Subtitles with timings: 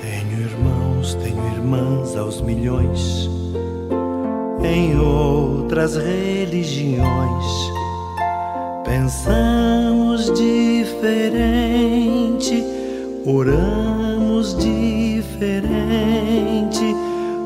[0.00, 3.28] Tenho irmãos, tenho irmãs aos milhões
[4.64, 7.44] em outras religiões.
[8.84, 11.44] Pensamos diferente,
[13.26, 15.74] oramos diferente,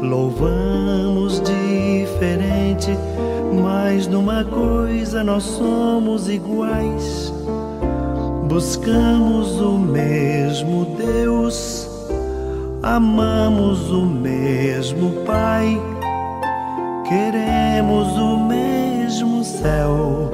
[0.01, 2.91] louvamos diferente,
[3.63, 7.33] mas numa coisa nós somos iguais.
[8.49, 11.89] Buscamos o mesmo Deus,
[12.85, 15.81] amamos o mesmo Pai,
[17.09, 20.31] queremos o mesmo céu,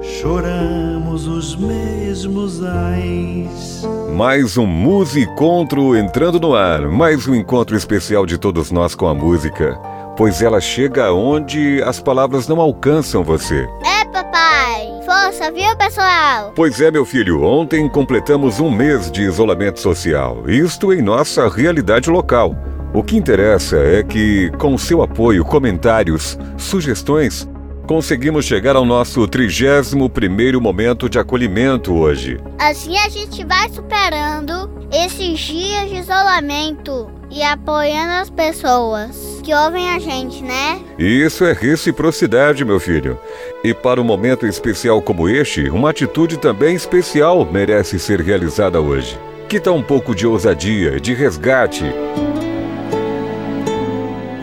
[0.00, 3.86] choramos os mesmos ais.
[4.14, 9.14] Mais um Musicontro entrando no ar, mais um encontro especial de todos nós com a
[9.14, 9.78] música,
[10.16, 13.68] pois ela chega onde as palavras não alcançam você.
[13.84, 14.87] É, papai!
[15.08, 16.52] Força, viu, pessoal?
[16.54, 22.10] Pois é, meu filho, ontem completamos um mês de isolamento social, isto em nossa realidade
[22.10, 22.54] local.
[22.92, 27.48] O que interessa é que, com seu apoio, comentários, sugestões,
[27.86, 32.38] conseguimos chegar ao nosso 31º momento de acolhimento hoje.
[32.58, 39.88] Assim a gente vai superando esses dias de isolamento e apoiando as pessoas que ouvem
[39.88, 40.78] a gente, né?
[40.98, 43.18] Isso é reciprocidade, meu filho.
[43.64, 49.18] E para um momento especial como este, uma atitude também especial merece ser realizada hoje.
[49.48, 51.84] Que tal um pouco de ousadia, de resgate?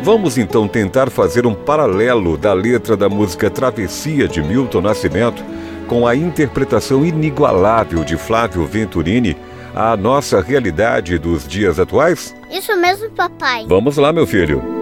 [0.01, 5.45] Vamos então tentar fazer um paralelo da letra da música Travessia de Milton Nascimento
[5.85, 9.37] com a interpretação inigualável de Flávio Venturini
[9.75, 12.35] à nossa realidade dos dias atuais?
[12.49, 13.67] Isso mesmo, papai.
[13.67, 14.74] Vamos lá, meu filho.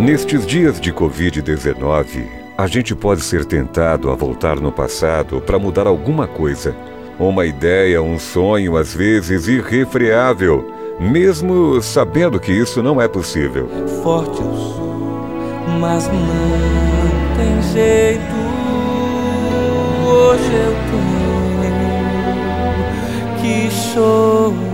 [0.00, 5.86] Nestes dias de Covid-19, a gente pode ser tentado a voltar no passado para mudar
[5.86, 6.74] alguma coisa.
[7.18, 13.68] Uma ideia, um sonho, às vezes irrefreável mesmo sabendo que isso não é possível.
[14.02, 15.28] Forte eu sou,
[15.78, 16.14] mas não
[17.36, 18.22] tem jeito.
[20.06, 20.74] Hoje eu
[23.38, 24.69] tenho que chorar.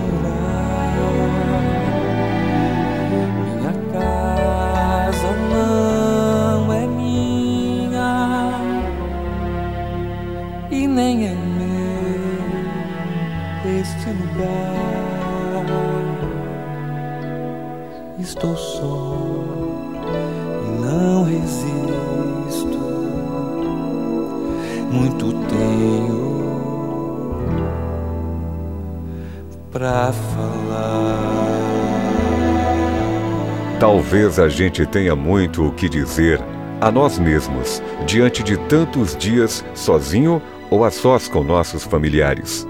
[13.77, 15.65] Meu este lugar
[18.19, 19.17] estou só
[20.65, 22.77] e não resisto.
[24.91, 26.17] Muito tenho
[29.71, 31.17] pra falar.
[33.79, 36.41] Talvez a gente tenha muito o que dizer
[36.81, 42.67] a nós mesmos diante de tantos dias sozinho ou a sós com nossos familiares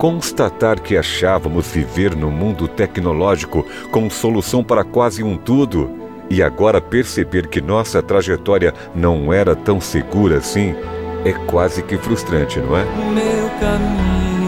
[0.00, 5.90] constatar que achávamos viver no mundo tecnológico com solução para quase um tudo
[6.30, 10.74] e agora perceber que nossa trajetória não era tão segura assim
[11.22, 12.84] é quase que frustrante, não é?
[12.84, 14.39] Meu caminho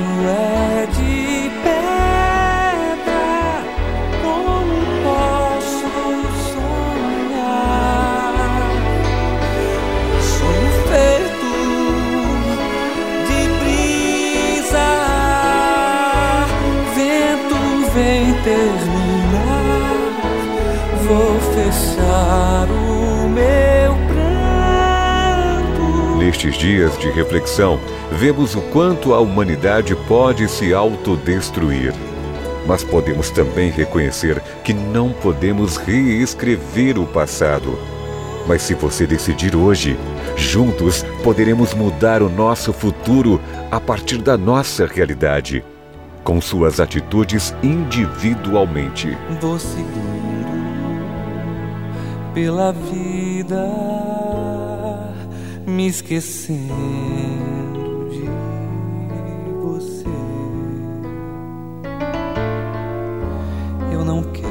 [22.34, 25.82] o meu pranto.
[26.18, 27.78] Nestes dias de reflexão,
[28.10, 31.92] vemos o quanto a humanidade pode se autodestruir.
[32.66, 37.78] Mas podemos também reconhecer que não podemos reescrever o passado.
[38.46, 39.98] Mas se você decidir hoje,
[40.36, 43.40] juntos poderemos mudar o nosso futuro
[43.70, 45.64] a partir da nossa realidade,
[46.24, 49.16] com suas atitudes individualmente.
[49.58, 50.31] Seguindo
[52.34, 53.68] pela vida,
[55.66, 56.72] me esquecendo
[58.10, 58.28] de
[59.60, 60.06] você.
[63.92, 64.48] Eu não quero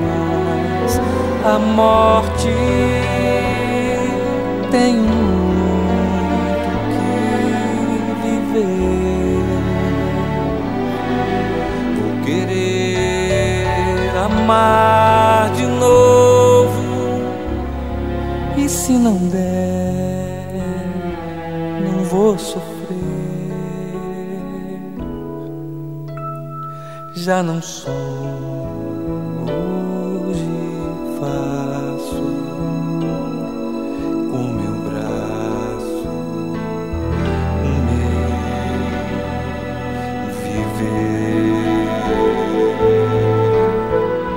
[0.00, 1.00] mais
[1.44, 2.48] a morte.
[4.70, 5.09] Tenho
[18.62, 20.52] E se não der,
[21.82, 22.60] não vou sofrer.
[27.14, 27.90] Já não sou
[29.46, 30.44] hoje
[31.18, 32.22] faço
[34.30, 36.10] com meu braço
[37.64, 38.10] o meu
[40.42, 41.20] viver.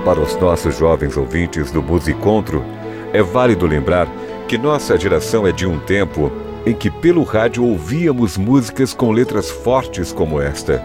[0.05, 2.63] Para os nossos jovens ouvintes do Musicontro,
[3.13, 4.07] é válido lembrar
[4.47, 6.31] que nossa geração é de um tempo
[6.65, 10.83] em que pelo rádio ouvíamos músicas com letras fortes como esta.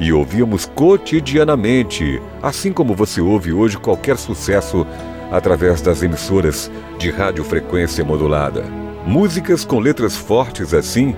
[0.00, 4.86] E ouvíamos cotidianamente, assim como você ouve hoje qualquer sucesso
[5.30, 8.64] através das emissoras de radiofrequência modulada.
[9.06, 11.14] Músicas com letras fortes assim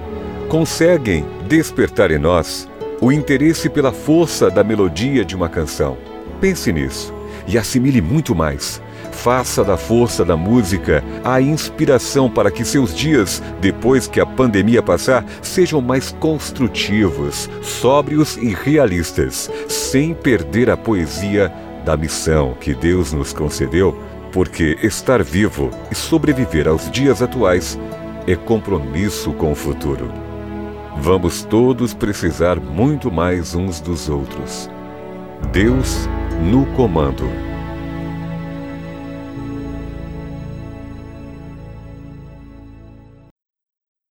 [0.48, 2.68] conseguem despertar em nós
[3.00, 5.96] o interesse pela força da melodia de uma canção.
[6.40, 7.14] Pense nisso
[7.46, 8.82] e assimile muito mais.
[9.22, 14.82] Faça da força da música a inspiração para que seus dias, depois que a pandemia
[14.82, 21.52] passar, sejam mais construtivos, sóbrios e realistas, sem perder a poesia
[21.84, 23.94] da missão que Deus nos concedeu,
[24.32, 27.78] porque estar vivo e sobreviver aos dias atuais
[28.26, 30.10] é compromisso com o futuro.
[30.96, 34.70] Vamos todos precisar muito mais uns dos outros.
[35.52, 36.08] Deus
[36.42, 37.49] no comando.